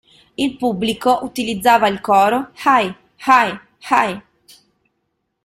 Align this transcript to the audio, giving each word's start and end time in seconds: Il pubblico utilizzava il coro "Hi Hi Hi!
Il 0.35 0.57
pubblico 0.57 1.19
utilizzava 1.21 1.87
il 1.87 2.01
coro 2.01 2.47
"Hi 2.65 2.91
Hi 3.23 3.55
Hi! 3.87 4.21